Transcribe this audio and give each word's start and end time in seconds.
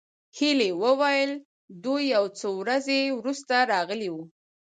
هيلې 0.37 0.69
وویل 0.83 1.31
دوی 1.83 2.03
یو 2.15 2.25
څو 2.39 2.49
ورځې 2.61 2.99
وروسته 3.17 3.55
راغلې 3.71 4.09
وې 4.11 4.25